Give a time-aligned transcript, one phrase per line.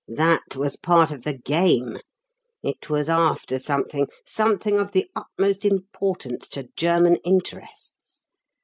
[0.07, 1.97] That was part of the game.
[2.63, 4.07] It was after something.
[4.25, 8.25] Something of the utmost importance to German interests.